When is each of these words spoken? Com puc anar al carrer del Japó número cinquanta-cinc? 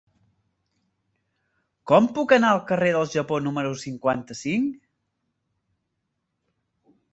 Com 1.91 2.07
puc 2.15 2.33
anar 2.37 2.49
al 2.55 2.63
carrer 2.71 2.89
del 2.97 3.05
Japó 3.17 3.39
número 3.49 3.75
cinquanta-cinc? 3.83 4.75